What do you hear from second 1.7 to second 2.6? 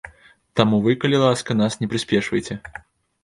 не прыспешвайце.